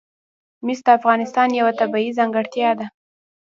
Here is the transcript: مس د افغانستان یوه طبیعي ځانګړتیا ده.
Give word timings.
مس 0.65 0.79
د 0.85 0.87
افغانستان 0.99 1.49
یوه 1.59 1.73
طبیعي 1.79 2.11
ځانګړتیا 2.17 2.69
ده. 2.79 2.85